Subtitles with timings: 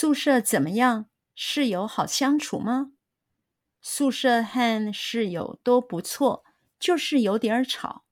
[0.00, 1.10] 宿舍怎么样？
[1.34, 2.92] 室友好相处吗？
[3.82, 6.42] 宿舍和室友都不错，
[6.78, 8.06] 就是有点吵。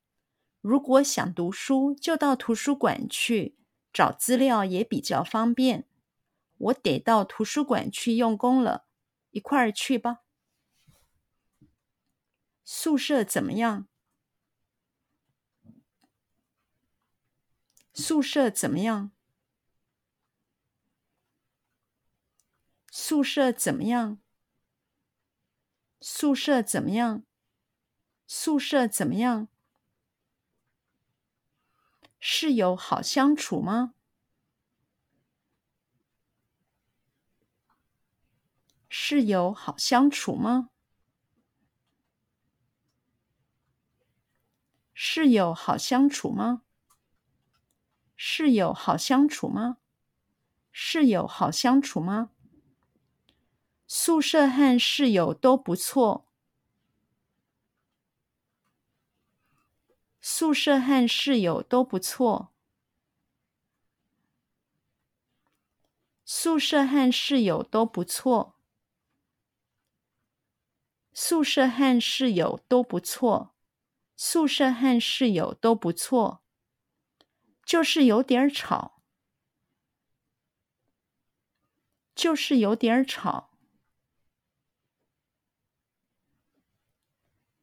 [0.61, 3.57] 如果想读书，就到图书馆去，
[3.91, 5.89] 找资料也比较方便。
[6.59, 8.85] 我得到图书馆去用功了，
[9.31, 10.19] 一块儿去吧。
[12.67, 13.89] 宿舍怎么样？
[17.95, 19.13] 宿舍怎么样？
[23.09, 24.19] 宿舍怎么样？
[25.99, 27.25] 宿舍怎么样？
[28.27, 29.49] 宿舍怎么样？
[32.21, 33.95] 室友好相处吗？
[38.91, 40.69] 室友好相处吗？
[44.93, 46.61] 室友好相处吗？
[48.15, 49.79] 室友好相处吗？
[50.71, 52.33] 室友好相处吗？
[53.91, 56.27] 宿舍和室友都不错。
[60.21, 62.53] 宿舍和室友都不错。
[66.27, 68.57] 宿舍和室友都不错。
[71.15, 73.55] 宿舍和室友都不错。
[74.15, 76.43] 宿舍和室友都不错。
[77.65, 79.01] 就是有点吵。
[82.15, 83.49] 就是有点吵。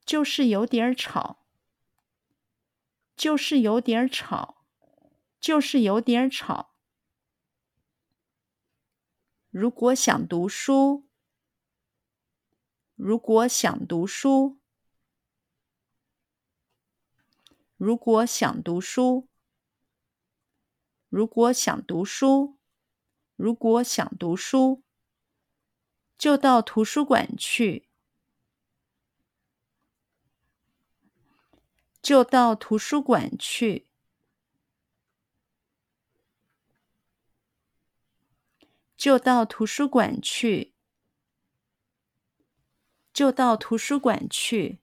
[0.05, 1.45] 就是有点吵。
[3.15, 4.63] 就是有点吵。
[5.39, 6.73] 就是有点吵。
[9.51, 11.07] 如果想读书，
[12.95, 14.57] 如果想读书，
[17.77, 19.29] 如果想读书。
[21.09, 22.57] 如果想读书，
[23.35, 24.83] 如果想读书，
[26.17, 27.87] 就到图书馆去。
[32.05, 33.87] 就到图书馆去。
[38.95, 40.71] 就到图书馆去。
[43.11, 44.77] 就到图书馆去。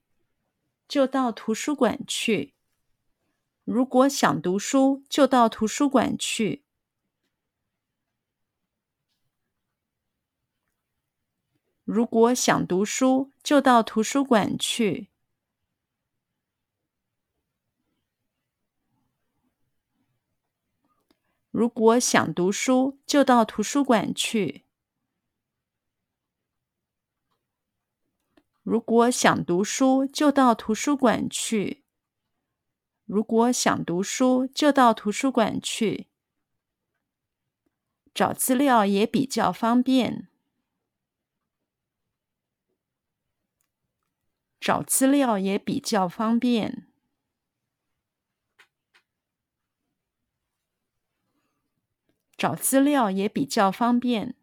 [0.85, 2.53] 就到图书馆去。
[3.63, 6.65] 如果想读书，就到图书馆去。
[11.85, 15.12] 如果想读书，就到图书馆去。
[21.63, 24.65] 如果想读书，就到图书馆去。
[28.63, 31.85] 如果想读书，就到图书馆去。
[33.05, 36.09] 如果想读书，就到图书馆去。
[38.13, 40.27] 找资料也比较方便。
[44.59, 46.92] 找资料也比较方便。
[52.43, 54.35] 找资料也比较方便。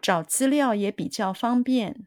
[0.00, 2.06] 找资料也比较方便。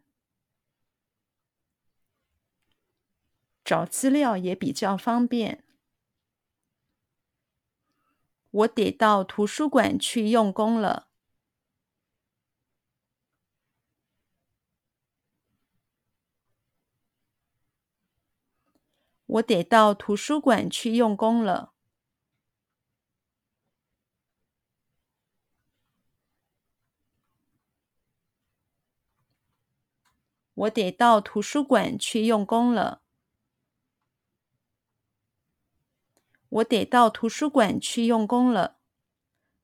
[3.66, 5.66] 找资料也比较方便。
[8.51, 11.09] 我得到图书馆去用功了。
[19.35, 21.73] 我得到图书馆去用功了。
[30.53, 33.01] 我得到图书馆去用功了。
[36.47, 38.78] 我得到图书馆去用功了。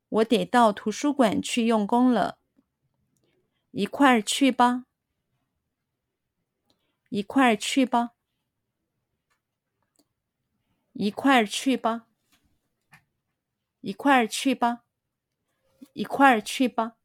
[0.10, 2.40] 我得到图书馆去用功了。
[3.72, 4.88] 一块儿去吧。
[7.08, 8.12] 一块儿去吧。
[11.02, 12.06] 一块儿去吧。
[13.80, 14.84] 一块儿去吧。
[15.94, 16.98] 一块儿去吧。